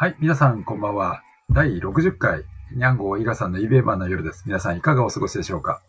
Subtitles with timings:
[0.00, 1.22] はい、皆さんこんばんは。
[1.50, 4.44] 第60回、ニャンゴー伊賀さんのイベーマンの夜です。
[4.46, 5.82] 皆さんいかがお過ごしでしょうか？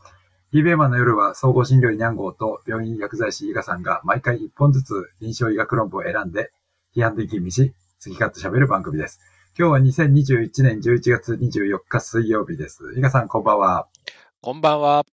[0.51, 6.51] イベーマンの夜は総合診療医ニャンゴーと病院薬剤師伊賀さんが毎回1本ずつ臨床医学論文を選んで、
[6.94, 9.21] 批判的にし、次かって喋る番組です。
[9.58, 12.93] 今日は2021年11月24日水曜日です。
[12.97, 13.87] 伊賀さんこんばんは。
[14.41, 15.05] こんばんは。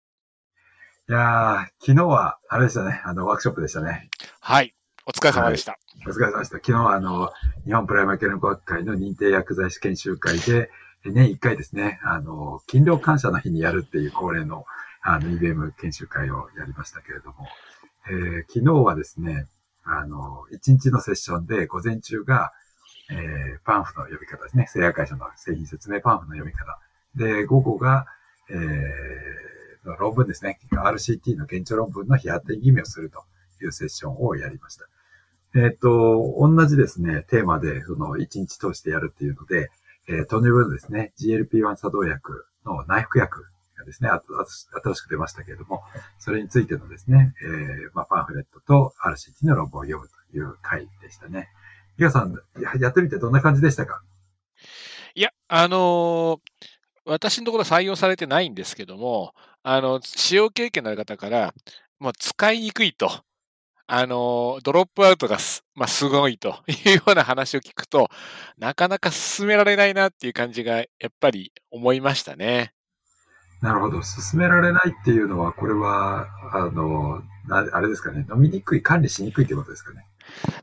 [1.07, 4.09] いやー、昨日は、あれでしたね、あの、ワークショップでしたね。
[4.39, 4.73] はい。
[5.08, 5.80] お疲れ様でした。
[6.05, 6.58] お疲れ様でした。
[6.58, 7.32] 昨日はあの、
[7.64, 10.70] 日本プライマーケル学会の認定薬剤師研修会で、
[11.05, 14.66] 年1回ですね、あの、勤労感謝の日にやるっていう恒例の、
[15.02, 17.48] あの、IBM 研修会をやりましたけれども、
[18.09, 19.45] えー昨日はですね、
[19.86, 22.52] あの、1日のセッションで午前中が、
[23.09, 26.78] えーパンフの読み方ですね、製薬会社の製品説明パンフの読み方。
[27.16, 28.08] で、午後が、
[28.50, 28.58] えー
[30.00, 33.23] 論文ですね、RCT の現状論文の批判的義務をすると
[33.64, 34.86] いうセッションをやりました。
[35.56, 39.70] えっ、と、同じですね、テーマで、その、一日通してやるっていうので、
[40.08, 43.45] えー、糖尿病のですね、GLP-1 作動薬の内服薬
[43.78, 45.81] がですね、新しく出ましたけれども、
[46.20, 51.50] それについてのですね、えー、まあ、パンフレットと RCT の論文を読むという回でしたね。
[51.98, 54.02] 伊賀さん、ややってみてどんな感じでしたか？
[55.16, 56.39] いや、あのー
[57.08, 61.54] 私のところ採用されてないんですけども、あの、使用経験のある方から、
[62.00, 63.09] もう使いにくいと。
[63.89, 68.09] あのドロップアウトがす、まあ、すごいと いうような話を聞くと、
[68.57, 72.73] なかなか進められないなっていう感じが、やっぱり思いましたね。
[73.61, 74.03] なるほど。
[74.03, 78.25] 進められないっていうのは、これは、あの、あれですかね。
[78.30, 80.05] 飲みにくい、管理しにくいってことですかね。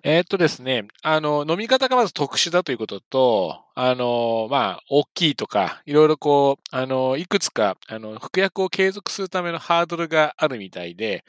[0.02, 11.24] えーっとですね、あの、飲み方がまず特殊だということと、あの、まあ、大きいとか、いろいろこう、あの、いくつか、あの、服薬を継続するためのハードルがあるみたいで、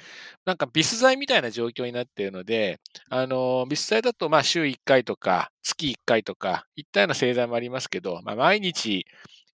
[0.46, 9.06] なんかビス剤みたいな状況になっているので、あの、ビス剤だと、まあ、週1回とか、月1回とか、いったような製剤もありますけど、まあ、毎日、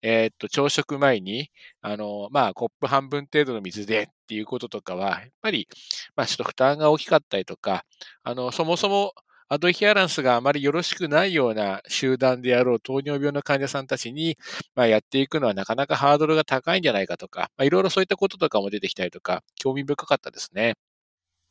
[0.02, 5.68] えーっと、朝食前に、あの、まあ、コップ半分程度の水でっていうこととかは、やっぱり、
[6.16, 7.86] まあ、ちょっと負担が大きかったりとか、
[8.24, 9.14] あの、そもそも
[9.54, 14.38] アドヒアランスがあまりよろしくないような集団であろう糖尿病の患者さんたちに、
[14.76, 20.76] まあ、やっていくのはなかなかハードルが高いんじゃないかとか、まあ、いろいろそういったこととかも出てきたりとか、興味深かったですね。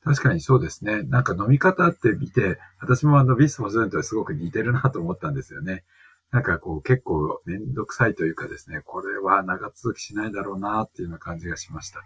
[0.03, 1.03] 確かにそうですね。
[1.03, 5.84] なんか飲み方って見て、私もあのビスモズンとすごく似てるなと思ったんですよね。
[6.30, 12.02] なんかこう結構めんどくさいというかですね、これは長続きしないだろうなっていうような感じがしました。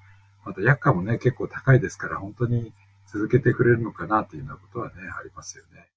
[0.46, 2.72] また薬価もね、結構高いですから、本当に
[3.06, 5.88] 続けてくれるのかなっていうようなことはね、ありますよね。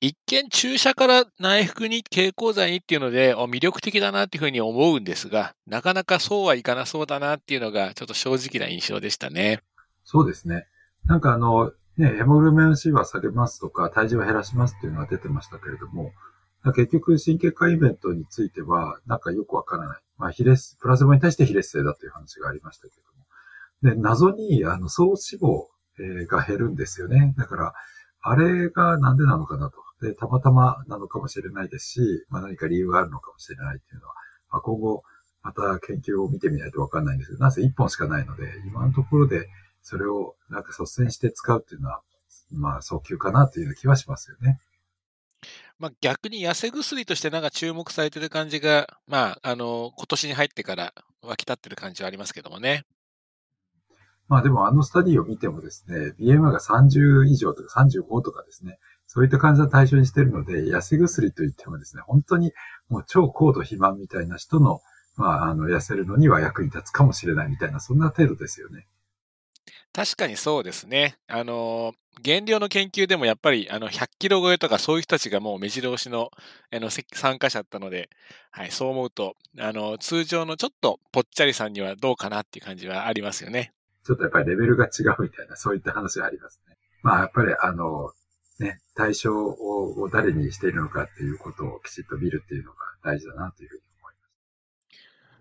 [0.00, 9.60] 一見注射から内服に経口剤にっていうので、お魅力的だなっていうふうに思うんですが、なかなかそうはいかなそうだなっていうのが、ちょっと正直な印象でしたね。
[10.04, 10.66] そうですね。
[11.06, 16.12] なんかあの、ね、ヘモグロビン C は下げますとか、体重を減らしますっていうのが出てましたけれども、
[16.72, 20.00] 結局神経科イベントについては、なんかよくわからない。
[20.16, 23.02] まあ、比列、プラズマに対して比列性だという話がありましたけれ
[23.82, 23.96] ども。
[23.96, 25.66] で、謎に、あの、総脂肪
[25.98, 27.34] えが減るんですよね。
[27.36, 27.74] だから、
[28.20, 29.76] あれがなんでなのかなと。
[30.00, 34.14] で、たまたまなのかもしれないですし、まあ何か理由があるのかもしれないっていうのは、
[34.50, 35.02] まあ、今後、
[35.42, 39.48] また研究を見てみないとわかんないんですけど、なぜ一本しかないので、今のところで
[39.82, 42.00] それをなんか率先して使うっていうのは、
[42.50, 44.58] まあ早急かなという気はしますよね。
[45.78, 52.84] まあ、逆に痩せ薬としてなんか注目されてる感じが、まあ、あの、今年に入ってから湧き立ってる感じはありますけどもね。
[54.26, 62.52] まあでもあのスタディを見てもですね、BMI が30以上とか35とかですね、そういった患者を対象にしているので、痩せ薬といってもですね、本当に
[62.88, 64.80] もう超高度肥満みたいな人の、
[65.16, 68.86] まあ、あの、痩せるのには役に立つかもしれないみたいな、そんな程度ですよね。
[69.94, 71.16] 確かにそうですね。
[71.28, 76.30] あの、減量の研究でもやっぱり、あの、100キロ超えとかそういう人たちがもう目白押しの、
[76.72, 78.10] あの、参加者だったので、
[78.50, 83.72] はい、そう思うと、あの、通常のちょっとぽっちゃりさんにはどうかなっていう感じはありますよね。
[84.04, 86.76] ちょっとやっぱりレベルが違うみたいな、そういった話がありますね。
[87.02, 88.10] まあやっぱりあの、
[88.58, 93.82] ね、対象を誰にしているのかっていうことをきちっと見るっていうのが大事だなというふうに。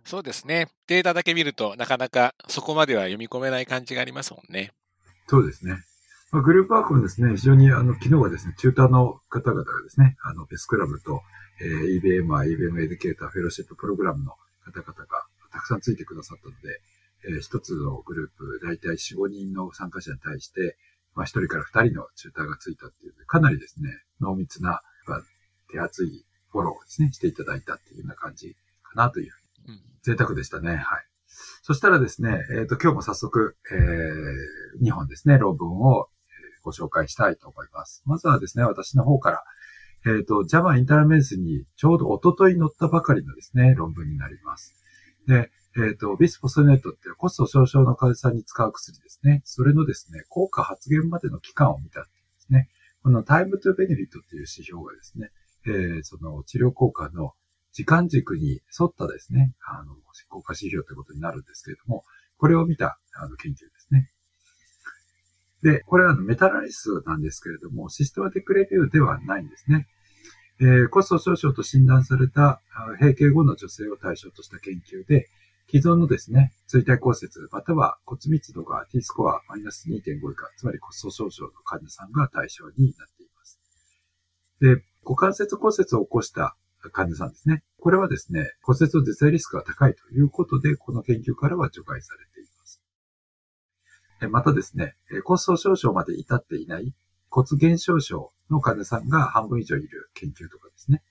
[0.05, 0.67] そうですね。
[0.87, 4.71] データだけ見るとなかなかそこまでは読み込めない感じがありますもんね。
[5.27, 5.77] そうですね。
[6.31, 11.21] まあ、グループワークもですね、非常にあの、昨日はですね、チューターの方々がですね、あの、ベスクラブと、
[11.61, 14.31] えー、EBM、IBM エデュケーター、フェローシッププログラムの
[14.65, 16.81] 方々がたくさんついてくださったので、
[17.25, 20.75] えー一つのグループ、だいたい4、5人の参加者に対して、
[21.13, 23.89] まあ、1人から2人のチューターがついたっていう、かなりですね、
[24.19, 25.21] 濃密な、まあ
[25.71, 29.42] 手厚いフォローをですね、していただいたっていうような感じかなというふう
[30.03, 30.75] 贅沢でしたね。
[30.75, 30.79] はい。
[31.63, 36.09] そしたらですね、えっ、と、今日も早速、えー、2本ですね、論文を
[36.61, 38.03] ご紹介したいと思います。
[38.05, 39.43] まずはですね、私の方から、
[40.05, 44.75] えっ、ー、と、JAMA インターメンスにちょうど一昨日載ったばかりのですね、論文になります。
[45.27, 49.41] で、えっ、ー、と、ビスポスネットってコスト少々の患者さんに使う薬ですね。
[49.45, 52.09] それのですね、効果発現までの期間を見たんで
[52.39, 52.69] すね。
[53.01, 55.31] このタイムトゥベネフィットっていう指標がですね、
[55.65, 57.33] えー、その治療効果の
[57.73, 59.95] 時間軸に沿ったですね、あの、
[60.29, 62.03] 効果指標ということになるんですけれども、
[62.37, 64.09] これを見たあの研究ですね。
[65.63, 69.87] で、これはメタアナリスなんですけれども、システマティックレビューではないんですね。
[70.59, 72.61] えー、コスト少々と診断された
[72.99, 75.27] 閉経後の女性を対象とした研究で、
[75.67, 83.59] 既存のですね、椎体骨折、または骨密度が T スコアマイナス2.5以下、つまり骨粗鬆症の患者さんが対象になっています。
[84.59, 86.55] で、股関節骨折を起こした
[86.91, 87.63] 患者さんですね。
[87.79, 92.81] これはですね、骨折の絶対リスクが高いということで、この研究からは除外されています。
[94.29, 94.95] またですね、
[95.25, 96.93] 骨粗鬆症まで至っていない
[97.33, 101.01] 骨減少症の患者さんが半分以上いる研究とかですね。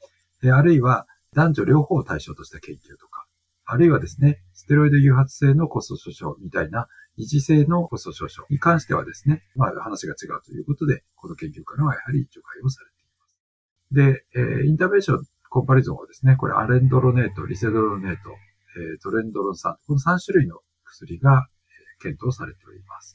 [0.52, 3.26] あるいは男女両方を対象とした研究とか、
[3.64, 6.86] あるいはですね、ステロイド誘発性の骨粗鬆症みたいな
[7.16, 14.24] 二次性の骨粗鬆症に関してはですね、まあ話が違うということで、この研究からはやはり除外をされています。
[14.30, 18.30] で、え、インターベーションコンパリゾンはですね、これアレンドロネート、リセドロネート、
[18.80, 21.46] えー、ゾレンドロン酸、この3種類の薬が、
[22.00, 23.14] え、検討されております。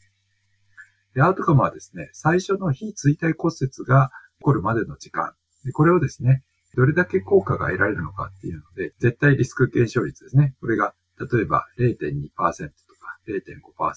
[1.15, 5.33] で、アウトカムはですね、最初の非椎体骨折が起こるまでの時間。
[5.65, 6.43] でこれをですね、
[6.75, 10.53] どれだけ効果が得られるのかっていうので、絶対リスク減少率ですね。
[10.61, 13.93] これが、例えば0.2%とか0.5%とか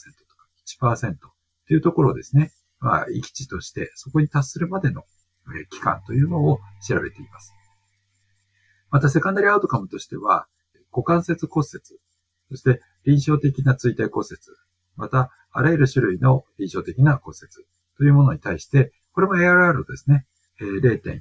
[0.81, 5.05] 1%というところをですね、まあ、域値としてそこに達するまでの
[5.69, 6.59] 期間というのを
[6.89, 7.53] 調べています。
[8.91, 10.47] また、セカンダリーアウトカムとしては、
[10.93, 11.83] 股関節骨折、
[12.51, 14.39] そして臨床的な椎体骨折、
[14.97, 17.67] また、あらゆる種類の臨床的な骨折
[17.97, 20.27] というものに対して、これも ARR ですね、
[20.61, 21.21] 0.1%、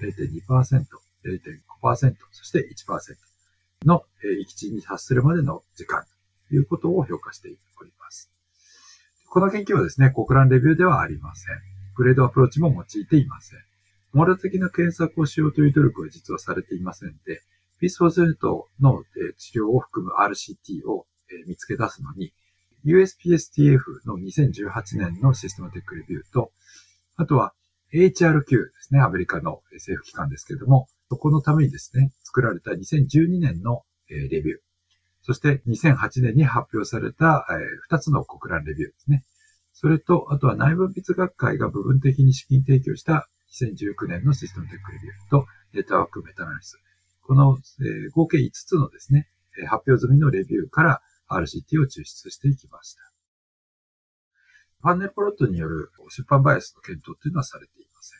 [0.00, 0.84] 0.2%、
[1.24, 4.04] 0.5%、そして1%の
[4.42, 6.04] 域値に達するまでの時間
[6.48, 7.48] ということを評価して
[7.80, 8.30] おります。
[9.28, 11.56] この研究はですね、国乱レビューではありません。
[11.94, 13.69] グレードアプローチも用いていません。
[14.12, 17.42] モラル的な検索をしようという努力は実はされていませんで、
[17.80, 19.04] ビスフォスェントの
[19.38, 21.06] 治療を含む RCT を
[21.46, 22.32] 見つけ出すのに、
[22.84, 26.50] USPSTF の2018年のシステマテックレビューと、
[27.16, 27.54] あとは
[27.92, 34.58] HRQ ですね、アメリカの政府機関ですけれども、そこのためにですね、作られた2012年のレビュー、
[35.22, 37.46] そして2008年に発表された
[37.90, 39.24] 2つの国乱レビューですね。
[39.72, 46.78] それと、あとは内分泌学会が部分的に資金提供した2019年のシステムテックレビューとネットワークメタナリス。
[47.22, 47.58] この
[48.14, 49.28] 合計5つのですね、
[49.68, 53.02] 発表済みのレビューから RCT を抽出していきました。
[54.82, 58.18] パンネルプロットによる出版バイアスの検討というのはされていません。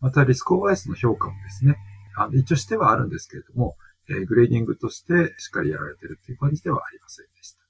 [0.00, 1.76] また、リスクオーバイアスの評価もですね、
[2.16, 3.76] あの一応してはあるんですけれども、
[4.08, 7.60] えー、グレーディングとしてしっかりやられているという感じではありませんでした。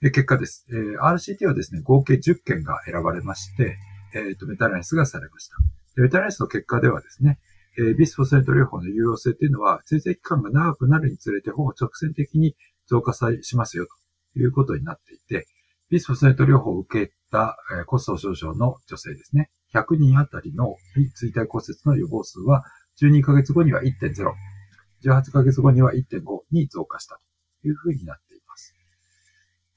[0.00, 0.66] で結果です。
[0.70, 3.76] えー、RCT はですね、合計10件が選ばれまして、
[4.14, 5.56] えっ、ー、と、メタアナリシスがされました。
[5.96, 7.38] でメタアナリシスの結果ではですね、
[7.78, 12.54] えー、ビスフォスフォネート療法の有用性というのは、生成期間が長くなるにつれて、ほぼ直線的に
[12.86, 13.86] 増加さしますよ
[14.34, 15.46] ということになっていて、
[15.88, 19.50] ビスフォスフォネート療法を受けた、えー、骨粗鬆症の女性ですね。
[19.74, 22.64] 100人あたりの非椎体骨折の予防数は、
[23.00, 24.14] 12ヶ月後には1.0、
[25.04, 27.20] 18ヶ月後には1.5に増加した
[27.62, 28.74] というふうになっています。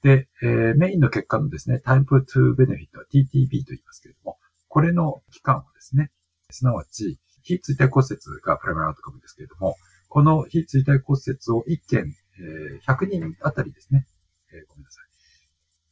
[0.02, 6.10] で、えー、メインの結果のですね、Time to Benefit TTB と言いますけれども、これの期間はですね、
[6.52, 9.76] すなわち、非椎体骨折がプライマルアウトカムですけれども、
[10.08, 14.06] この非椎体骨折を1件、えー、100人あたりですね、
[14.52, 15.10] えー、ごめんなさい。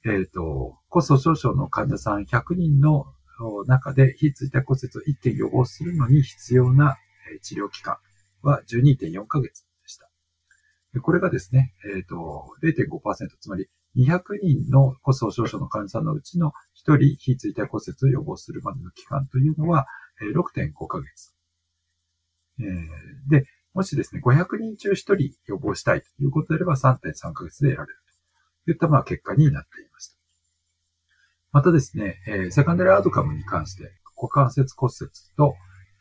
[0.04, 3.06] えっ、ー、と、骨粗鬆症の患者さん100人の
[3.66, 6.96] 中で非椎体骨折を1件予防するのに必要な
[7.42, 7.98] 治療期間
[8.42, 10.08] は12.4ヶ月でした。
[11.00, 16.52] これがですね、えっ、ー、と、0.5%、つまり200人の骨粗鬆症の患者さんのうちの
[16.86, 19.86] 1人非椎体骨折を予防するまでの期間というのは
[20.26, 21.34] 6.5ヶ月。
[22.60, 22.64] え、
[23.28, 23.44] で、
[23.74, 27.98] もしですね、500人中1人予防したいということであれば3.3ヶ月で得られる
[28.64, 30.18] といったまあ結果になっていました。
[31.52, 35.54] またですね、え、セカンダリアウトカムに関して、股関節骨折と、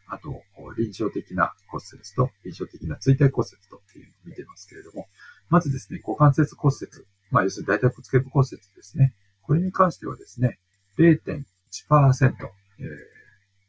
[0.09, 0.41] あと、
[0.77, 5.07] 臨床的な骨折と、臨床的な椎体骨折とっていうのを見てますけれども、
[5.49, 9.13] まずですね、股関節骨折、まあ、要するに大腿骨頸部骨折ですね。
[9.41, 10.59] これに関してはですね、
[10.97, 11.45] 0.1%、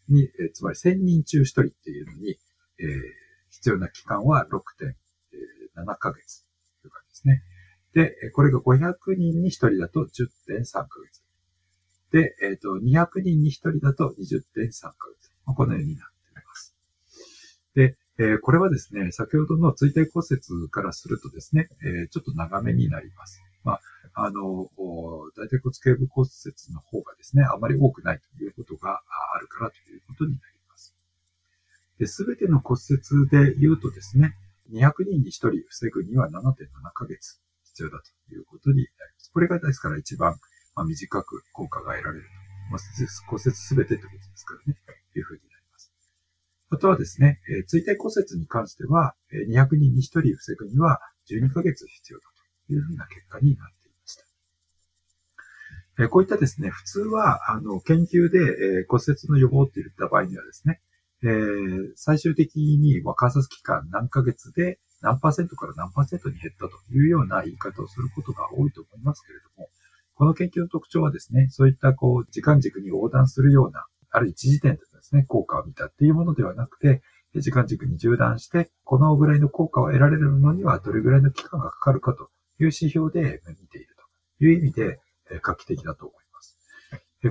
[0.08, 2.38] に、えー、つまり1000人中1人っていうのに、
[2.80, 2.88] えー、
[3.50, 6.44] 必要な期間は6.7ヶ月
[6.82, 7.42] という感じですね。
[7.94, 11.22] で、これが500人に1人だと10.3ヶ月。
[12.10, 15.32] で、えっ、ー、と、200人に1人だと20.3ヶ月。
[15.46, 16.74] まあ、このようになっています。
[17.74, 23.42] で、えー、これはですね、先ほどの椎体骨折からするとですね、えー、ちょっと長めになります。
[23.64, 23.80] まあ、
[24.14, 29.00] あの、大腿骨頸部骨折の方がですね、あまり多くないということが
[29.34, 30.94] あるからということになります。
[32.06, 34.34] すべての骨折で言うとですね、
[34.70, 39.30] 200人に1人防ぐには7.7ヶ月必要だということになります。
[39.32, 40.36] これがですから一番、
[40.74, 42.48] まあ、短く効果が得られると。
[42.70, 42.80] まあ、
[43.28, 44.78] 骨折すべてということですからね、
[45.12, 45.92] というふうになります。
[46.70, 51.00] あとはですね、えー、椎体骨折に関しては、200人に1人防ぐには
[51.30, 52.24] 12ヶ月必要だ
[52.66, 54.24] というふうな結果になっていました。
[56.02, 60.80] えー、こういったですね、普通は、あの、研究で、えー、骨折の予防って言った場合にはですね、
[61.24, 69.68] えー、最終的に、まあ、観察期間何ヶ月で何パーセントから何パーセントに減ったというような言い方をすることが多いと思いますけれども、
[70.14, 77.02] この研究の特徴はですね、そういったこう、時間軸に横断するような、ある一時点でですね、効果を見たっていうものではなくて、
[77.36, 83.94] 時間軸に縦断して、このぐらいの効果を得られるのにはどれぐらいの期間がかかるかという指標で見ている
[84.38, 84.98] という意味で
[85.42, 86.27] 画期的だと思います。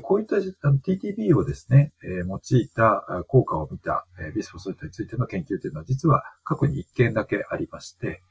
[0.01, 8.21] こういった TTB をですね、用いた効果を見たビスフォソイトについての研究というのは実は過去に1件だけありまして、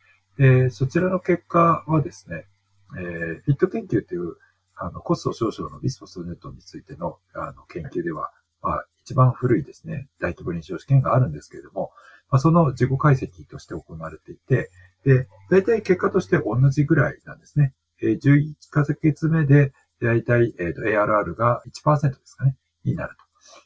[0.70, 2.44] そちらの結果はですね、
[2.90, 4.36] フィット研究という
[4.76, 8.30] あのコスト少々のビスフォソネットについてのあの研究では、
[8.62, 11.92] まあ、一番古いですね、大規模臨床試験があるんですけれども、
[12.30, 14.70] まあ、その自己解析として行われていて、
[15.04, 17.72] で、大体結果として同じぐらいなんですね。
[18.02, 23.16] 11ヶ月目で大体、えっ、ー、と、ARR が1%ですかね、になる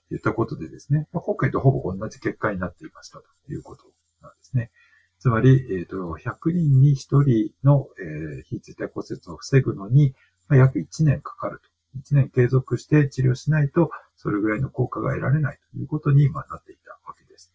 [0.09, 3.85] といったことでですね、まあ、今回とほぼ同じ結果になっていましたということ
[4.23, 4.71] なんですね。
[5.19, 10.15] つまり、えっ、と、100人に1人の、えー、非椎体骨折を防ぐのに、
[10.49, 11.69] まあ、約1年かかると。
[11.99, 17.53] 1年継続して治療しないと、それぐらいの効果が得られないということに、まあ、なっていたわけです。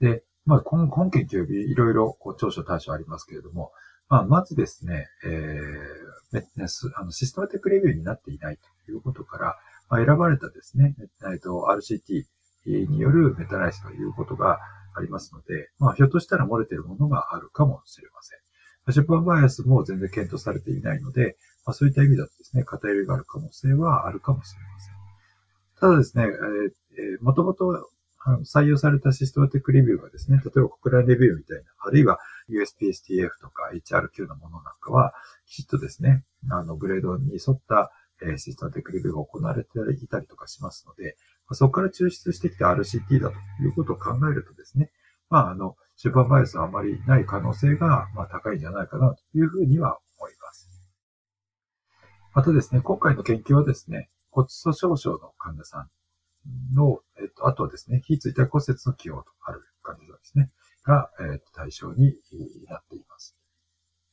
[0.00, 3.72] で、まあ、今今研究日いろいろこう長所短所ありますけれども、
[4.08, 6.05] まあ、まずですね、えー、
[6.96, 9.56] あのシステマティックレビューになっていないということから、
[9.88, 10.94] まあ、選ばれたですね、
[11.32, 12.24] えっと、RCT
[12.88, 14.58] によるメタライスということが
[14.96, 18.38] ありますので、まあ、ひょっとしたら漏れているものがあるかもしれません。
[18.92, 24.94] 出版バイアスも全然検討されていないので、まあ、そういった意味だとですね、偏りがある可能性はあるかもしれません。
[25.80, 27.90] ただですね、えー、もともと
[28.44, 32.18] 採用されたシステマティックレビューがですね、例えば国内レビューみたいな、あるいは
[32.50, 35.12] USPSTF とか HRQ のものなんかは、
[35.46, 39.70] きちっとですね、あの、グレードに沿った、え、システムテクレビューが行われて
[40.02, 41.16] いたりとかしますので、
[41.52, 44.90] そこから抽出してきた RCT だということを考えるとですね、
[45.28, 50.68] まあ、あの、出版バイアスはあまりない可能性が、まあ、高いんじゃないかなというふうには思います。
[52.34, 59.62] またですね、今回の研究はですね、骨粗鬆症の患者さんの、えっと、あとはですね、非椎体骨折の起用とある。
[60.86, 62.14] が、えー、対象に
[62.68, 63.36] なっています。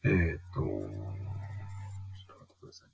[0.04, 2.94] えっ、ー、と、ちょっと待ってくださいね。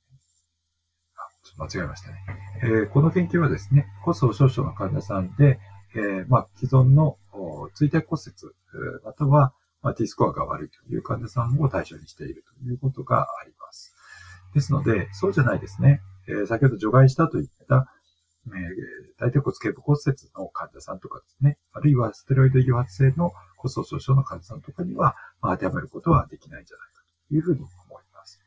[1.16, 2.18] あ、ちょっと間違えましたね。
[2.64, 5.60] えー、この研究はですね、骨粗鬆症の患者さんで、
[5.96, 7.18] えー、まあ、既存の
[7.74, 8.54] 椎体骨折、
[9.04, 13.96] または、まあ、T スコアが悪いという患者さんを対象にしているということがあります。
[14.54, 16.02] ですので、そうじゃないですね。
[16.28, 17.88] えー、先ほど除外したといった、
[18.48, 18.54] えー、
[19.20, 28.42] 大腿骨頸部骨折の患者さんとかですね、あるいはステロイド誘発性の骨粗鬆症の患者さんとかには、まあ、当てはめることはできないんじゃないかというふうに思います。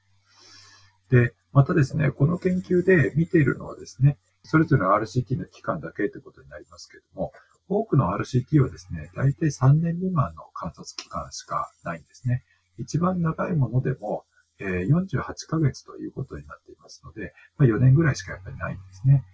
[1.10, 7.32] で、またですね、この研究で見ているのはですね、それぞれの RCT の期間だけということになりますけれども、
[7.68, 12.42] 多くの RCT はですね、大体3年未満の観察期間しかないんですね。
[12.78, 14.24] 一番長いものでも、
[14.58, 19.24] え、48ヶ月ということになっていますので、ま、4年ぐらいしかやっぱりないんですね。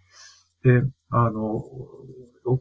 [0.62, 1.64] で、あの、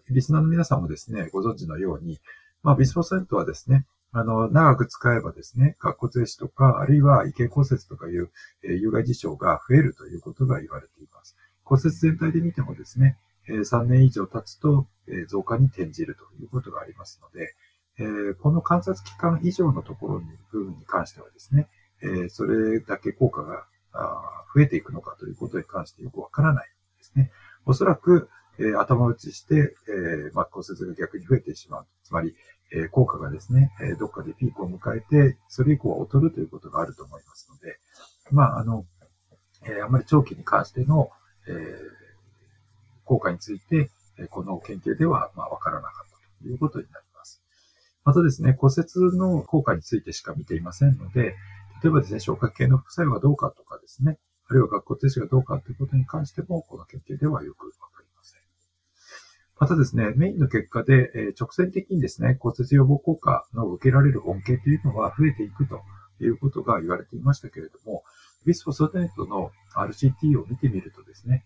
[0.09, 2.19] リスナーの皆さんもですね、ご存知のように、
[2.67, 8.29] まあ、ビスフォセントはですね、あの、長く使えばですね、滑骨壊死とか、あるいは異形骨折とかいう、
[8.61, 11.37] えー、有害事象が増えるということが言われています。
[11.63, 13.15] 骨折全体で見てもですね、
[13.47, 17.55] えー、3年以上経つと、えー、増加に転じるということがありますので、
[17.99, 21.69] えー、この観察期間以上のところに、部分に関してはですね、
[22.03, 23.63] えー、それだけ効果が
[24.53, 27.31] 増えていくのかということに関してよくわからないですね。
[27.65, 31.87] おそらく、えー、頭打ちして、えー、ま、骨折が逆に増えてしまう。
[32.03, 32.35] つまり、
[32.71, 37.79] え、効果がですね、え、どっかでピークを迎えて、それ以降は劣るということがあると思いますので、
[38.31, 38.85] まあ、あの、
[39.63, 41.09] えー、あまり長期に関しての、
[41.47, 41.77] え、
[43.05, 47.41] 効果について、えこの研究では、まあ、わからなかったということになります。
[48.03, 51.35] またですね、骨折の効果についてしか見ていませんので、
[51.83, 54.17] 例えばですね、消化系の副作用がどうかとかですね、
[54.49, 57.96] あるいは学校停止がどうかということに関しても、この研究ではよくわかり
[59.59, 59.67] ま。
[59.67, 65.81] たですね、メインの結果で、え直線的にですね、骨折予防効果の受けられる恩恵というのは増えていくと
[66.19, 68.03] いうことが言われていましたけれども、
[68.45, 71.43] ビスフォストネットの RCT を見てみるとですね、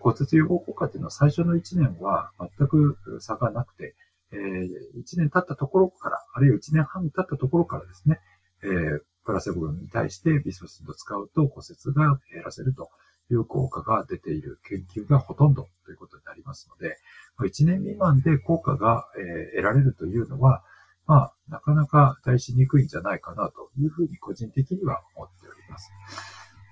[0.00, 3.94] 骨折予防効果というのは最初の1年は全く差がなくて、
[4.32, 8.20] え、1年経ったところから、あるいは1年半経ったところからですね、
[8.62, 12.90] えー、プラセボに対してビスフォスを使うと骨折が減らせると
[13.30, 16.96] いう効果が出ている研究がほとんどということになりますので、
[17.40, 19.06] 1年未満で効果が、
[19.54, 20.62] 得られるというのは、
[21.06, 25.90] まあ、なかなか大しにくいんじゃないかなというふうに個人的には思っております。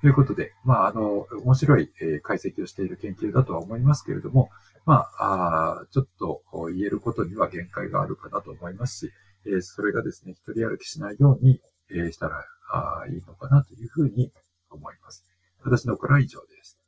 [0.01, 1.91] ということで、まあ、あの、面白い、
[2.23, 4.49] 解析をしている研究だとは思いますけれども、
[4.87, 9.13] まあ、あちょっと言えることには限界があるかなと思いますし、
[9.47, 14.33] えそれがですね、一人歩きしないように、えしたらあいいのかなというふうに
[14.71, 15.25] 思います。
[15.63, 16.79] 私のからは以上です。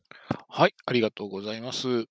[0.49, 2.07] はい、ありがとうございます。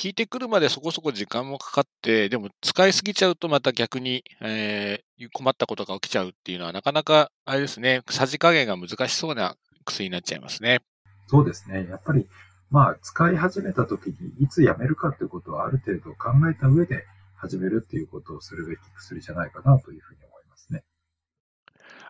[0.00, 10.80] 聞いてくるまでそこそこ時間もかかって、でも使いすぎちゃうとまた逆に、えー、困ったことが起きちゃうっていうのはなかなか、あれですね、さじ加減が難しそうな薬になっちゃいますね。
[11.26, 11.86] そうですね。
[11.90, 12.26] やっぱり、
[12.70, 17.04] まあ、使い始めた時にいつやめるかっていうことはある程度考えた上で
[17.36, 20.82] 始めるっていうことをするべき薬じゃないかなというふうに思いますね。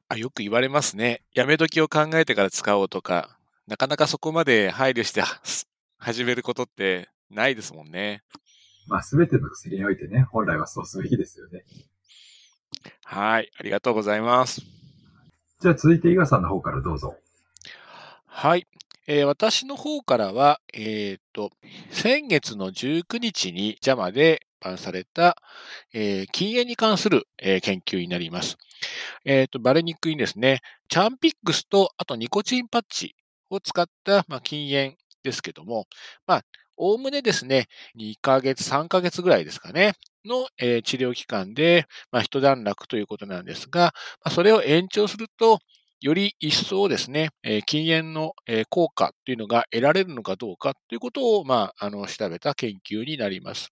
[0.09, 1.23] あよく言われますね。
[1.35, 5.25] やめ時を考えてから使おうとか、なかなかそこまで配慮して
[5.99, 8.23] 始めることってないですもんね。
[8.89, 11.65] まあ、すべての薬においてね、本来はそうすべきですよね。
[13.05, 14.63] はい、ありがとうございます。
[15.61, 17.17] じゃあ続いて伊賀さんの方からどうぞ。
[18.27, 18.67] はい。
[19.07, 21.51] えー、私の方からは、えっ、ー、と、
[21.91, 25.37] 先月の19日に JAMA で版された、
[25.93, 28.57] えー、禁煙に関する、えー、研究になります。
[29.25, 33.15] えっ、と、バレニックにですね、チャンピックスと、あとニコチンパッチ
[33.51, 35.87] を使った、まあ、禁煙ですけども、
[36.27, 36.43] まあ、
[36.83, 37.69] おおむねですね、
[37.99, 39.93] 2ヶ月、3ヶ月ぐらいですかね、
[40.25, 43.91] の、えー、治療期間で、まあ、一段落ということなんですが、ま
[44.25, 45.59] あ、それを延長すると、
[46.01, 53.69] より一層ですね、えー、禁煙の、えー、効果というのが得られるのかどうかということを、まあ、あの、調べた研究になります。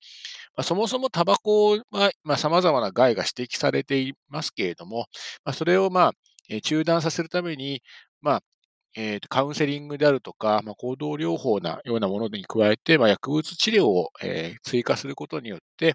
[0.54, 5.06] まあ、そもそもタバコは、まあ、様々な害が指摘されていますけれども、
[5.44, 6.12] まあ、それを、ま
[6.50, 7.82] あ、中断させるために、
[8.20, 8.42] まあ、
[9.00, 15.94] えー、カウンセリングであるとか、まあ、行動療法なようなものに加えて、まあ、薬物治療を、えー、追加することによって、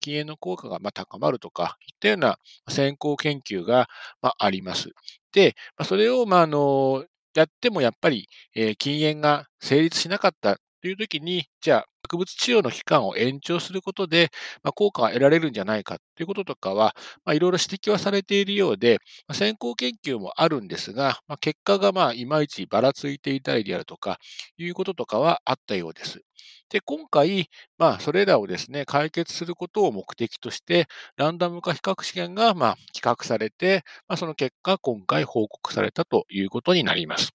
[0.00, 2.38] 禁煙の効果がまあ高まるとか、いったような
[2.68, 3.88] 先行研究が
[4.20, 4.90] まああります。
[5.32, 14.30] で、まあ、それをまああのやってもやっぱり、えー、禁煙が成立しなかったという時に、じゃあ、薬物治療の期間を延長することで、
[14.64, 16.94] まあ、効果が得られるんじゃないかということとかは、
[17.32, 24.18] いろいろ指摘はされているようで、まあ、先行研究もあるんですが、まあ、結果がまあいまいちばらついていたりであるとか、
[24.58, 26.20] いうこととかはあったようです。
[26.68, 37.32] で、今回、まあ、それらをですね、解決することを目的として、ランダム化比較試験が、まあ、企画されて、まあ、その結果、今回報告されたということになります。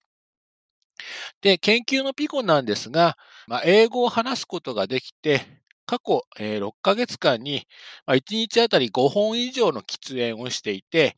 [1.40, 5.42] で、研究のピコなんですが、まあ、英語を話すことができて、
[5.86, 7.66] 過去、6ヶ月間に、
[8.06, 11.16] 1日あたり5本以上の喫煙をしていて、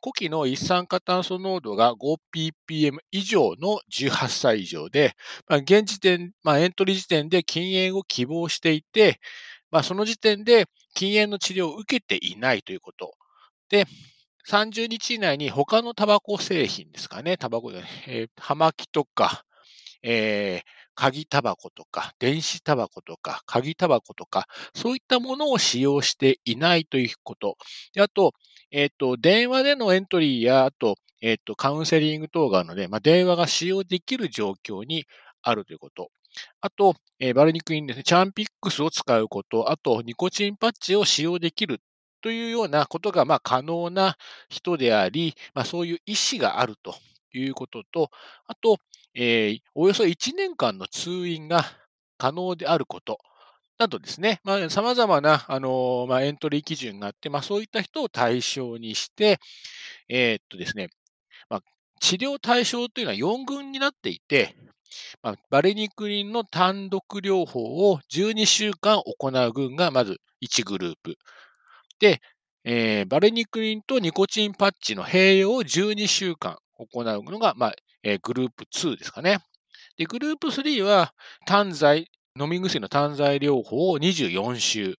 [0.00, 5.14] 呼気の一酸化炭素濃度が 5ppm 以上の18歳以上で、
[5.48, 9.20] 現時点、まあ、エントリー時点で禁煙を希望していて、
[9.70, 13.14] まあ、その時点で禁煙の治療を受けていないということ。
[13.70, 13.86] で、
[14.48, 19.44] 30日以内に他のタバコ製品ですかね、タバコで、えー、葉巻とか、
[20.02, 27.56] えー、鍵タバコとか、電子タバコとか、鍵タバコとか、そういったものを使用していないということ。
[27.94, 28.32] であと、
[28.70, 35.06] えっ、ー、と、電話でのエントリーや、あと、えっ、ー、と、カウンセリング等があるので、まあ、電話が使用できる状況に
[35.42, 36.10] あるということ。
[36.60, 41.80] あと、えー、バルニクインですね、チャンピックスを使うこと、あと、ニコチンパッチを使用できる
[42.22, 44.16] というようなことが、まあ、可能な
[44.48, 46.94] 人であり、まあ、そういう意思があると
[47.34, 48.10] いうことと、
[48.46, 48.78] あと、
[49.14, 51.64] えー、およそ1年間の通院が
[52.16, 53.18] 可能であること、
[53.78, 59.40] などですね、まあ、様々な、あのまあ、エントリー基準があって、まあ、そういった人を対象にして、
[60.08, 60.88] えー、っとですね、
[61.50, 61.62] まあ、
[62.00, 64.54] 治療対象というのは4群になっていて、
[65.22, 71.16] まあ、バレニクリンの単独療法を12週間行う群がまず1グループ。
[72.02, 72.20] で、
[72.64, 79.38] えー、バレニクリンとニコチンパッチの併用を12週間行うのが、まあえー、グループ2ですかね。
[79.96, 81.14] で、グループ3は
[81.46, 84.96] 単剤、飲み薬の単剤療法を24週。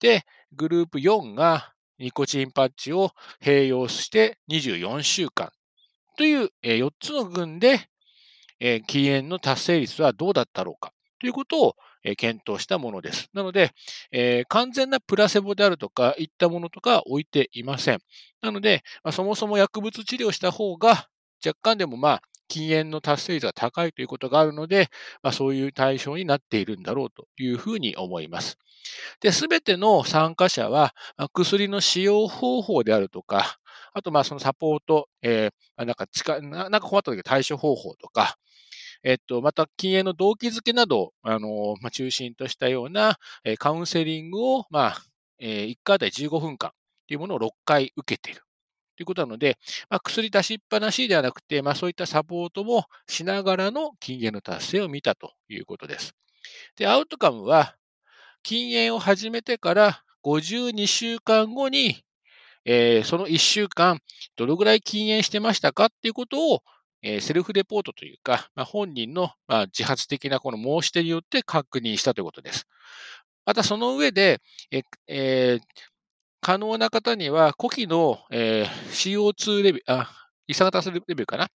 [0.00, 3.10] で、グループ4がニコチンパッチを
[3.42, 5.50] 併用して24週間
[6.16, 7.90] という、えー、4つの群で、
[8.58, 11.74] えー、禁煙の達成率はどうだったろうかということを、
[12.14, 13.28] 検討したものです。
[13.32, 13.72] なので、
[14.12, 17.98] えー完全なプラセボであるとか、いったものとか置いていません。
[18.42, 21.08] なので、まあ、そもそも薬物治療した方が、
[21.44, 24.88] 若干でもまあ、禁煙の達成率が高いということがあるので、
[25.22, 28.56] まあ、そういう対象になっているんだろうというふうに思います。
[29.20, 30.94] で、すべての参加者は、
[31.32, 33.58] 薬の使用方法であるとか、
[33.92, 38.36] あと、まあ、そのサポート、えーなんか近、なんか困った時の対処方法とか、
[39.06, 45.02] えっと、また、禁煙の動機づけなど、あの、まあ、中心としたような、えカウンセリングを、まあ、
[45.38, 46.72] えー1回あたり15分間
[47.06, 48.42] というものを6回受けている。
[48.96, 56.12] ということなので、まあ、薬出しっぱなしではなくて、まあ、そういったサポートもしながらの禁煙の達成を見たということです。
[56.76, 57.76] で、アウトカムは、
[58.42, 62.02] 禁煙を始めてから52週間後に、
[62.64, 64.00] えーその1週間、
[64.34, 66.62] どのぐらい禁煙してましたかっていうことを、
[67.06, 72.66] えーセルフレポートというか、まあ、本人の、まあ、自発的なこの申し出によって確認したということです。
[73.46, 74.40] またその上で、
[74.70, 75.64] ええー
[76.42, 80.10] 可能な方には、呼気の、えー CO2 レベル、あ、
[80.46, 81.48] 一酸化炭素レベルかな？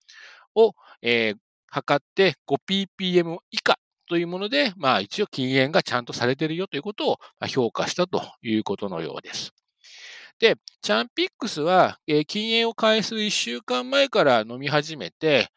[0.55, 1.37] を、えー
[1.73, 9.53] 測って 5ppm 以下というもので、まあ一応禁煙がちゃんとされているよということをま評価したということのようです。
[10.41, 15.49] で、チャンピックスは、え禁煙を開始する1週間前から飲み始めて、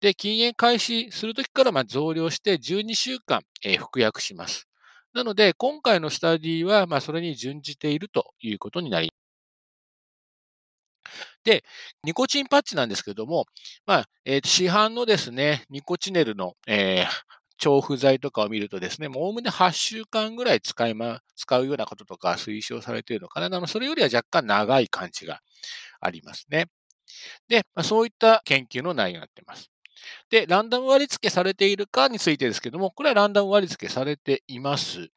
[0.00, 4.66] で、禁煙開始するときからま増量して12週間、え服薬します。
[5.12, 9.20] なので、今回のスタディは、まあ、それに準じているということになります
[11.44, 11.64] で、
[12.04, 13.46] ニコチンパッチなんですけども、
[13.86, 23.48] まあ、えー市販のですね、ニコチネルの、えー調布剤とかを見るとですね、もうおおむね8週間ぐらい使いま、使うようなこととか推奨されているのかな。
[23.48, 25.40] なのそれよりは若干長い感じが
[26.00, 26.66] ありますね。
[27.48, 29.70] で、まあ、そういった研究の内容になっています。
[30.30, 35.08] で、ランダム割り付けされているかについてですけども、これはランダム割り付けされています。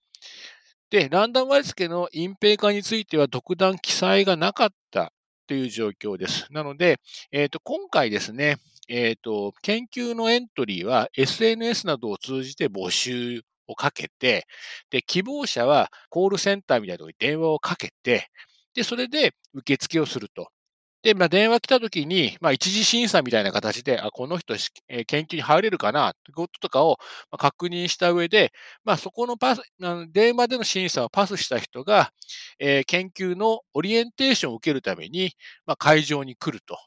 [0.90, 5.14] で、ランダム割り付けの隠蔽化については特段記載がなかった
[5.48, 6.48] という状況です。
[6.52, 7.00] なので、
[7.32, 8.58] えっ、と、今回ですね、
[8.90, 14.46] えっ、と、研究のエントリーは SNS などを通じて募集をかけて、
[14.90, 18.28] で、希望者はコールセンターみたいなところに電話をかけて、
[18.74, 20.50] で、それで受付をすると。
[21.04, 24.56] で、まあ、電話来た時に、まあ、一次審査みたいな形で、あ、この人、
[24.90, 26.98] えー研究に入れるかな、ってこととかを
[27.40, 28.54] 確認した上で、
[28.86, 29.62] まあ、そこのパス、
[30.12, 32.12] 電話での審査をパスした人が、
[32.60, 35.32] えー研究のオリエンテーションを受けるために、
[35.66, 36.78] まあ、会場に来ると。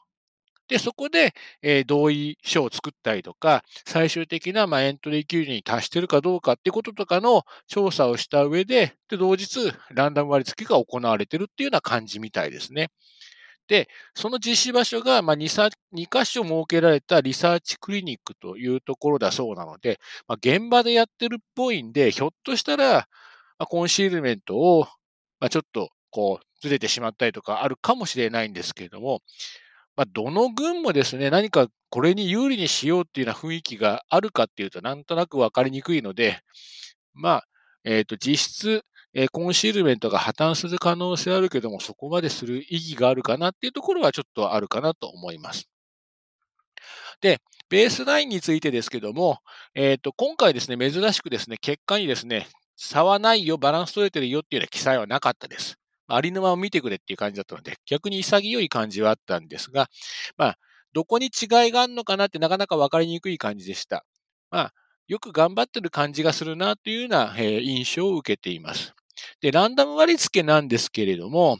[0.67, 12.89] で、そこで、えー同意書を作ったりとか、最終的な、まあ、エントリー基準に達してるかどうかっていうこととかの調査をした上で、で、同日、ランダム割り付けが行われてるっていうような感じみたいですね。
[13.67, 23.07] で、その実施場所が、まあ、2, 2箇所設けられたリサーチクリニックというところだそうなので、まあ、現場でやってるっぽいんで、ひょっとしたら、ま
[23.59, 24.87] あ、コンシールメントを、
[25.39, 29.21] まあ、ちょっと、こう、ずれてしまったりとかあるかもしれないんですけれども、
[29.97, 36.41] まあ、どの軍もですね、何かこれに有利にしようっていうような雰囲気があるかっていうと、なんとなくわかりにくいので、
[37.15, 37.47] まあ、
[37.83, 38.83] えっ、と、実質、
[39.13, 45.67] えーコンシールメントが破綻する可能性あるけども、そこまでする意義があるかなっていうところはちょっとあるかなと思います。
[47.21, 49.39] で、ベースラインについてですけども、
[49.73, 55.79] えっ、と、今回ですね、珍しくですね、結果にですね、差はないよ、バランス取れてるよっていうような記載はなかったです。
[56.07, 59.89] ありのまま見てくれっていう感じだったので、逆に潔い感じはあったんですが、
[60.37, 60.57] まあ、
[60.93, 64.05] どこに違いがあるのかなってなかなか分かりにくい感じでした。
[64.51, 64.73] まあ、
[65.07, 68.93] よく頑張ってる感じがするなというような、え印象を受けています。
[69.41, 71.57] で、ランダム割付なんですけれども、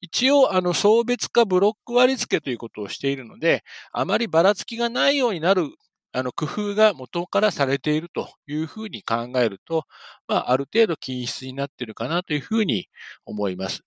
[0.00, 5.68] 一応、あの、層別化ブロック割付ということをしているので、あまりばらつきがないようになる、
[6.12, 9.84] あの、工夫が元からされているというふうに考えると、
[10.28, 12.88] まあ、ある程度均質になっているかなというふうに
[13.24, 13.82] 思います。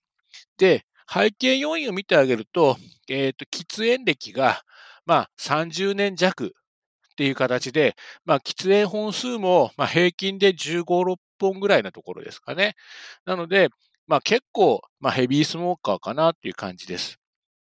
[0.58, 2.76] で、背景要因を見てあげると、
[3.08, 4.62] えっ、と、喫煙歴が、
[5.06, 6.54] まあ、30年弱
[7.12, 7.94] っていう形で、
[8.24, 12.74] まあ、喫煙本数も、まあ、平均で15、6本ぐらいなところですかね。
[13.24, 13.68] なので、
[14.06, 17.18] まあ、結構、まあ、ヘビースモーカーかなっていう感じです。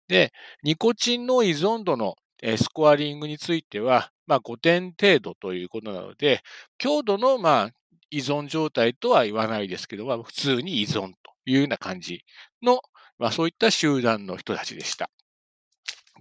[0.08, 0.32] で、
[0.62, 2.16] ニコチンの依存度の
[2.56, 6.42] スコアリングについては、まあ、5点程度ということなので、
[6.78, 7.70] 強度の、まあ、
[8.10, 12.24] 依存状態とは言わないですけど、まあ、普通に依存というような感じ
[12.62, 12.80] の、
[13.18, 15.10] まあ、そういった集団の人たちでした。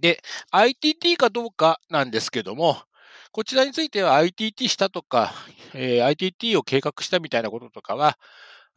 [0.00, 2.76] で、ITT かどうかなんですけども、
[3.30, 5.32] こちらについては ITT したとか、
[5.74, 8.18] えー ITT を計画したみたいなこととかは、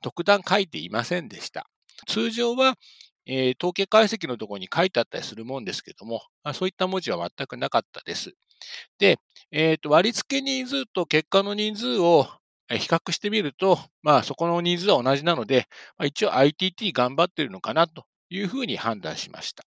[0.01, 1.67] 特段書いていませんでした。
[2.07, 2.75] 通常は、
[3.25, 8.33] えー統計解析のところに書いてあったりするもんですけども、まあそういった文字は全くなかったです。
[8.99, 9.17] で、
[9.51, 12.27] えーと割り付け人数と結果の人数を
[12.69, 19.63] 比較してみると、まあそこのニーズは同じなので、まあ、一応 ITT 頑張ってるのかなというふうに判断しました。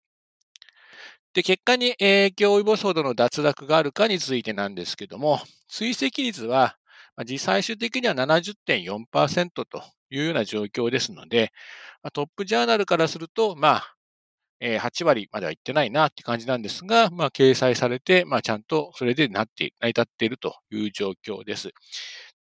[1.35, 6.77] で、結果に影響を及ぼすほどの脱落があるかについてなんですけども、追跡率は、
[7.25, 11.53] 実最終的には70.4%というような状況ですので、
[12.13, 13.95] トップジャーナルからすると、まあ、
[14.61, 21.71] 8割まではいってないなって感じなんですが、まあ、掲載されて、まあ、ちゃんとそれで、成り立っているという状況です。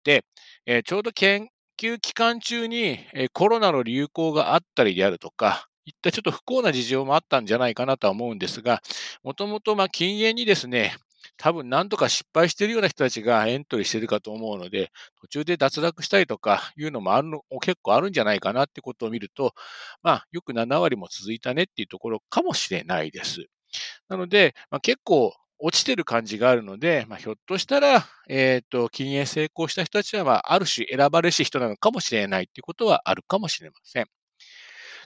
[0.04, 0.24] で、
[0.66, 8.82] えー、ちょうど研究期間中に、えー、コロナの流行があったりであるとか、いったちょっと不幸な事情もあったんじゃないかなとは思うんですが、
[9.24, 10.98] もともとまあ禁煙にですね、
[11.38, 19.54] 多分何とか失敗しているような人たちがエントリーしているかと思うので、途中で脱落したりとかいうのもあるの結構あるんじゃないかなってことを見ると、
[20.04, 23.46] まあ、よく7割も続いたねっていうところかもしれないです。
[24.10, 34.06] なので、まあ、結構落ちてる感じがあるので、まあ、ひょっとしたら、えっ、ー、と、禁煙成功した人たちは、まあ、ある種選ばれし人なのかもしれないっていうことはあるかもしれません。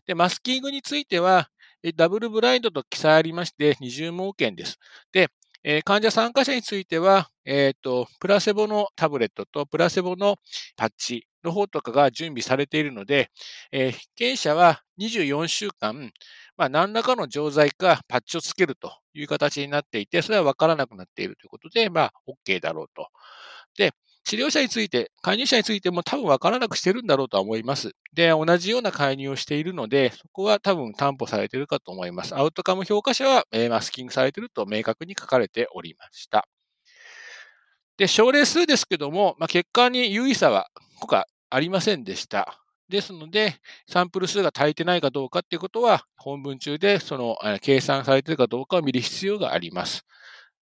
[0.05, 1.49] で、マスキングについては、
[1.95, 4.77] ダブルブラインドと記載ありまして、二重盲検です。
[5.11, 5.29] で、
[5.63, 10.37] えー、患者参加者については、えっ、ー、と、プラセボのタブレットとプラセボの
[10.75, 13.29] パッチの方とかが準備されているので、
[13.71, 16.11] えー、被験者は24週間、
[16.57, 23.07] まあ、何らかの錠剤かパッチをつけるという形になっていて、それは分からなくなっているということで、まあ、OK だろうと。
[23.77, 23.93] で、
[24.23, 27.91] 治療者について、介入者についても多分分からなくしてるんだろうとは思います。
[28.13, 32.35] で、同じような介入をしているので、そこは多分担保されているかと思います。
[32.35, 36.47] アウトカム評価者は、えー、マスキングされていると明確に書かれておりました。
[37.97, 40.69] で、症例数ですけども、まあ、結果に有意差は
[40.99, 42.60] 効果ありませんでした。
[42.91, 43.55] ですので、
[43.89, 50.03] サンプル数が足りてないかどうかっていうことは、本文中でその計算されているかどうかを見る必要があります。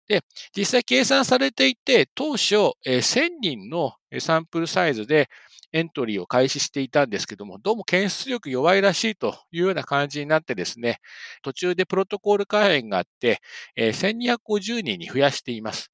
[0.08, 0.22] で、
[0.56, 5.30] 実際計算されていて、当初、1000人のサンプルサイズで
[5.74, 11.00] エントリーを開始していたんですけども、どうも検出力弱いらしいというような感じになってですね、
[11.42, 13.42] 途中でプロトコール改変があって、
[13.78, 15.92] 1250人に増やしています。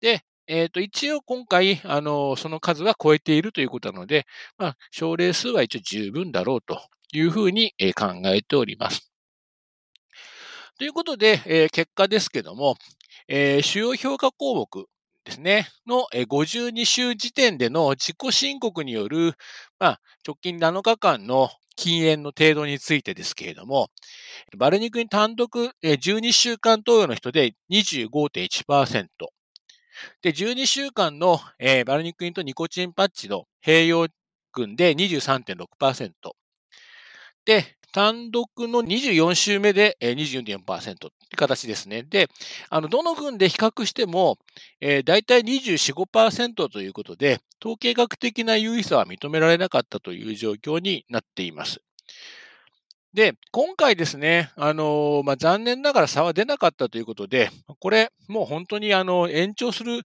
[0.00, 6.80] で、えっ、ー、と、一応今回、あの、その数は超えているということなので、まあ、症例数は一応十分だろうと
[7.12, 9.12] いうふうに考えております。
[10.78, 12.76] ということで、えー、結果ですけども、
[13.28, 14.86] えー、主要評価項目
[15.24, 19.34] ですね、の52週時点での自己申告による、
[19.78, 23.88] まあ、直近7日間の禁煙の程度についてですけれども、
[24.56, 29.06] バルニクに単独12週間投与の人で25.1%、
[30.22, 34.08] で、12週間の、えー、バルニクインとニコチンパッチの併用
[34.52, 36.10] 群で23.6%。
[37.44, 40.96] で、単独の24週目で24.4%っ
[41.30, 42.02] て形ですね。
[42.02, 42.28] で、
[42.68, 44.38] あの、どの群で比較しても、
[44.80, 51.80] えー、大体24、5%ということで、統計学的な優位さは認められなかったという状況になっています。
[53.14, 60.02] で、今回ですね、あの、まあ、残念ながら差は出なかったということで、これ、もう本当にあの、延長する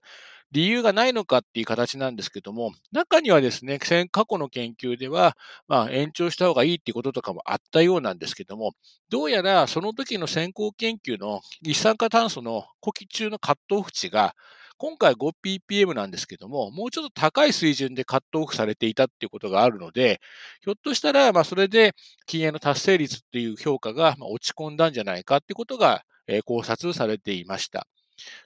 [0.52, 5.36] 理由がないのかっていう形なんですけども、中にはですね、過去の研究では、
[5.68, 8.72] まあ、延長した方がいいっていうこととかもあったようなんですけども、
[9.10, 14.34] どうやらその時の先行研究の一酸化炭素の呼気中のカットオフ値が、
[14.76, 20.20] 今回 5ppm なんですけども、もうちょっと高い水準でカットオフされていたっていうことがあるので、
[20.62, 21.94] ひょっとしたら、まあ、それで
[22.26, 26.02] 禁煙の達成率っていう評価が落ち込んだんじゃないかってことが
[26.44, 27.86] 考察されていました。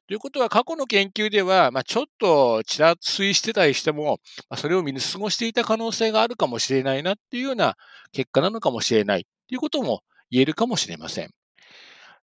[0.07, 7.77] ということは、過去の研究では、まあ、ちょっとちらついしてたりしても、まあ、それを見過ごしていた可能性があるかもしれないなっていうような
[8.13, 11.38] 結果なのかもしれないということも言えるかもしれません。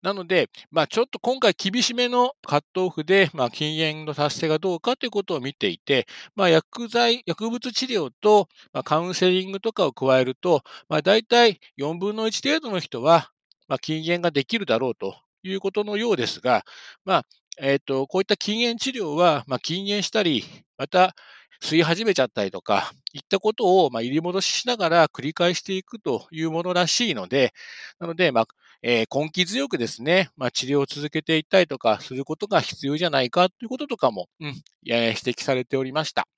[0.02, 6.06] なので、まあ、ちょっと今回厳しめのカットオフで、まあ、禁煙の達成がどうかということを見ていて、
[6.36, 13.30] まあ、薬剤、薬物治療と、まあ、カウンセリングとかを加えると、まあ、大体4分の1程度の人は、
[13.66, 16.64] まあ、禁煙ができるだろうということのようですが、
[17.04, 17.24] まあ、
[17.60, 20.44] えっ、ー、と、こういった禁煙治療は、まあ、禁煙したり、
[20.76, 21.14] また、
[21.60, 27.52] 吸い始めちゃったりとか、いったことを、まあ、入り戻ししながら繰り返していくというものらしいので、
[27.98, 28.46] なので、まあ、
[28.82, 36.28] えー、根気強くですね、まあ、治療を続けていったりとかすることが必要じゃないかということとかも、うん、指摘されておりました。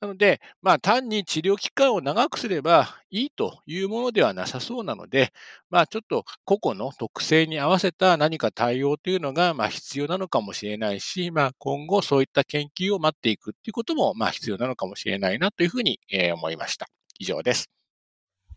[0.00, 5.32] なので、まあ、単に治療期間を長くすればいいというものではなさそうなので、
[5.70, 16.88] まあ、ちょっと個々の特性に合わせた何か対応というのが、まあ、必要なのかもしれないし、まあ、今後そういった研究を待っていくということも、まあ、必要なのかもしれないなというふうに、えー、思いました。
[17.18, 17.70] 以上です。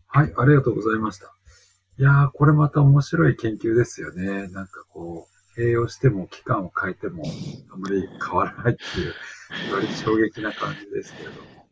[0.08, 1.37] はい、ありがとうございました。
[2.00, 4.48] いやー、これまた面白い研究ですよね。
[4.50, 7.24] なんかこう、併用しても期間を変えても
[7.72, 9.14] あまり変わらないっていう、
[9.74, 11.68] 割衝撃な感じですけれども。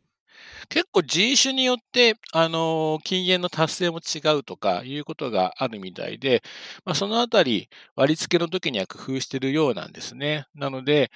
[0.70, 6.42] 結構人種によって、あの、禁煙の達成も違うとかいうことがあるみたいで、
[6.86, 10.48] まあ、そのあたり割り付けの時には工夫しているようなんですね。
[10.56, 11.12] なので、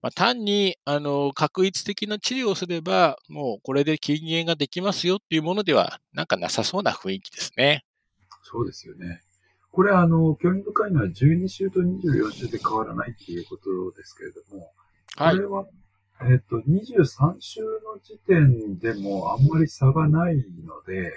[0.00, 7.84] まあ、単に、あの、確一的な治療をすれば、もうこれで禁煙ができますよっていうものでは、なんかなさそうな雰囲気ですね。
[8.44, 9.22] そうですよね。
[9.72, 14.70] これ、あの、興味深いのは12週と24週で変わらないっていうことですけれども、
[15.16, 15.36] はい。
[15.36, 15.66] これは、
[16.30, 21.12] えっ、と、23週の時点でもあんまり差がないので、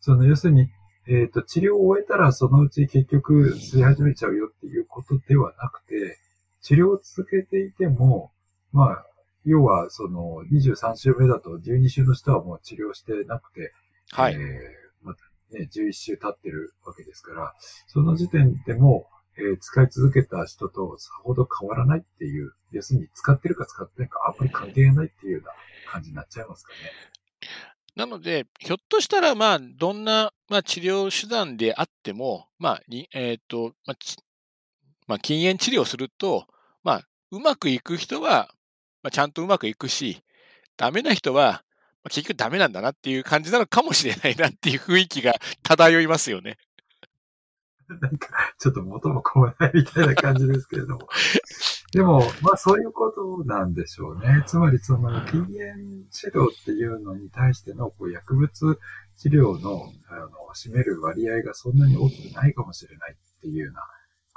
[0.00, 0.70] その、要するに、
[1.06, 6.18] えっ、と、治療を終えたらそのうち結局吸い始めちゃうよっていうことではなくて、
[6.62, 8.32] 治療を続けていても、
[8.72, 9.06] まあ、
[9.44, 13.72] 要は、その、23週目だと12週の人はもう治療してなくて、
[14.10, 14.34] はい。
[14.34, 14.40] えー、
[15.52, 17.54] ね、11週経ってるわけですから、
[17.86, 25.52] その時点でも、えー、使い続けた人とさほど変わらないっていう、要するに使ってるか使ってないかあんまり関係ないっていうような
[25.90, 26.78] 感じになっちゃいますかね。
[27.96, 32.82] なので、ひょっとしたら、まあ、どんな、まあ、治療手段であっても、まあ、
[33.12, 33.96] えっ、ー、と、まあ、
[35.06, 36.46] まあ、禁煙治療すると、
[36.84, 38.54] まあ、うまくいく人は、
[39.02, 40.22] まあ、ちゃんとうまくいくし、
[40.76, 41.64] ダメな人は、
[42.04, 46.56] 結局ダメなんだなっていう感じなのかもしれないなっていう雰囲気が漂いますよね。
[48.00, 51.08] なんか、ちょっと元も子もないみたいな感じですけれども。
[51.92, 54.44] でも、まあそういうことなんでしょうね。
[54.46, 58.78] つまりその禁煙治療っていうのに対してのこう薬物
[59.16, 63.82] 治療のあの占める割合がそんなに大きくないかもしれないっていうような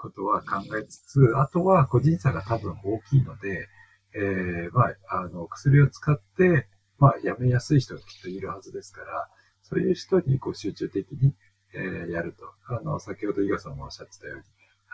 [0.04, 3.68] ことは考えつつ、あとは個人差が多分大きいので、
[4.16, 6.68] えー、まあ、あの、薬を使って、
[7.00, 9.28] まあ、やめやすい人がきっといるはずですから、
[9.62, 11.34] そういう人にこう集中的に、
[11.74, 12.46] えー、やると。
[12.68, 14.44] あの、先ほど伊賀さんもおっしゃってたように、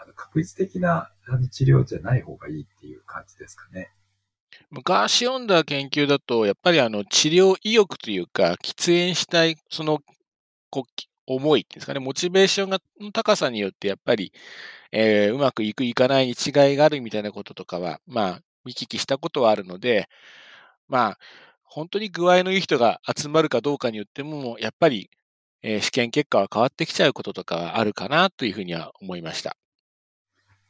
[0.02, 1.12] あの確実的な
[1.52, 3.92] 治療じゃない方がいいっていう感じですかね。
[4.72, 10.00] 昔読んだ研究だと、やっぱりあの治療意欲というか、喫煙したい、その、
[10.70, 10.86] こ、
[11.28, 14.34] 思いですかね、モチベーションがの高さによって、やっぱり、
[14.92, 20.08] えー、うまくいくいかないに違いがあるみたいなこととかは、まあ、見聞きしたことはあるので、
[20.88, 21.18] まあ、
[21.70, 25.12] 本当に具合のいい人が集まるかどうかによっても、やっぱり、
[25.62, 29.56] えー、試験結果は変わってきちゃうこととかはあるかなというふうには思いました。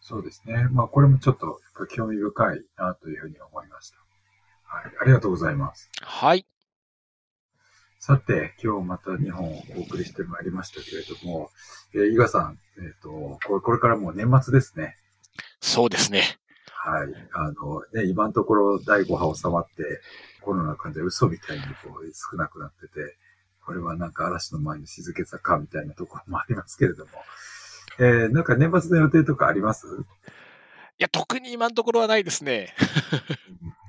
[0.01, 0.67] そうですね。
[0.71, 1.59] まあ、これもちょっと
[1.95, 3.97] 興味深いなというふうに思いました。
[4.63, 4.91] はい。
[5.01, 5.89] ありがとうございます。
[6.01, 6.45] はい。
[7.99, 11.49] さて、今日また日本をお送りしてまいりましたけれども、
[11.93, 14.95] えー、伊賀さん、えっ、ー、とこれ、これからもう年末ですね。
[15.61, 16.38] そうですね。
[16.81, 17.07] はい。
[17.33, 20.01] あの、ね、今のところ第5波収まって、
[20.41, 23.17] コロナ患者嘘みたいにこう少なくなってて、
[23.65, 27.11] これはなんか嵐の前の静けさかみたいなところもありますけれども、
[27.99, 29.87] えー、なんか年末の予定とかあります？
[29.87, 32.73] いや、特に今のところはないですね。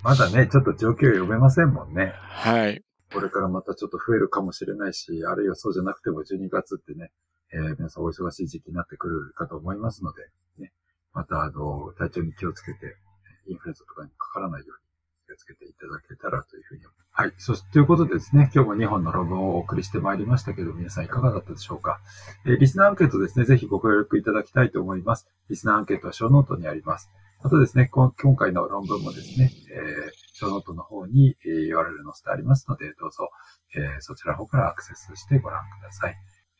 [0.02, 2.12] まだね、ちょっと状況読めませんもんね。
[2.16, 2.84] はい。
[3.12, 7.10] これからまたちょっと増えるかもしれないし、あるいはそうじゃなくても12月ってね、
[7.52, 10.22] えー、皆さんお忙しい時期になってくるかと思いますので、
[10.58, 10.72] ね、
[11.12, 12.96] またあの、体調に気をつけて、
[13.48, 17.10] インフルエンザとかにかからないように気をつけていただけたらというふうに思います。
[17.12, 17.32] はい。
[17.38, 22.00] そして、ということでですね、今日も2本の論文をお送りしてまいりましたけど、皆さんいかがだったでしょうか？
[22.46, 25.26] えー、リスナーアンケートですね、ぜひご協力いただきたいと思います。
[25.48, 27.10] リスナーアンケートはショーノートにあります。
[27.42, 33.30] あとですね、今回の論文もですね、えー、ショーノートの方に URL 載せてありますので、どうぞ、
[33.74, 36.14] えー、そちらの方からアクセスしてご覧ください。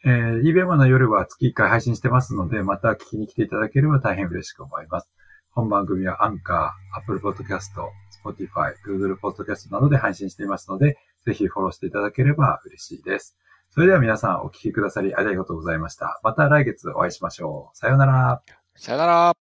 [0.04, 5.10] えー、イベマの夜は月1回配信してますので、また聞きに来ていただければ大変嬉しく思います。
[5.50, 7.72] 本番組はアンカー、Apple Podcast、
[8.24, 13.36] Spotify、Google Podcast などで配信していますので、ぜひフォローしていただければ嬉しいです。
[13.70, 16.20] それでは皆さんお聴きくださりありがとうございました。
[16.22, 17.76] また来月お会いしましょう。
[17.76, 18.42] さようなら。
[18.74, 19.39] さようなら。